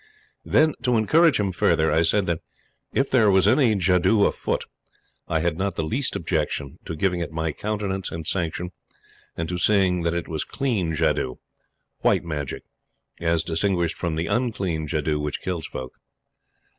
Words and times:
Then, 0.43 0.73
to 0.81 0.97
encourage 0.97 1.39
him 1.39 1.51
further, 1.51 1.91
I 1.91 2.01
said 2.01 2.25
that, 2.25 2.39
if 2.91 3.11
there 3.11 3.29
was 3.29 3.47
any 3.47 3.75
jadoo 3.75 4.25
afoot, 4.25 4.63
I 5.27 5.41
had 5.41 5.59
not 5.59 5.75
the 5.75 5.83
least 5.83 6.15
objection 6.15 6.79
to 6.85 6.95
giving 6.95 7.19
it 7.19 7.31
my 7.31 7.51
countenance 7.51 8.09
and 8.11 8.25
sanction, 8.25 8.71
and 9.37 9.47
to 9.47 9.59
seeing 9.59 10.01
that 10.01 10.15
it 10.15 10.27
was 10.27 10.43
clean 10.43 10.95
jadoo 10.95 11.37
white 11.99 12.23
magic, 12.23 12.63
as 13.19 13.43
distinguished 13.43 13.95
from 13.95 14.15
the 14.15 14.25
unclean 14.25 14.87
jadoo 14.87 15.19
which 15.19 15.39
kills 15.43 15.67
folk. 15.67 15.93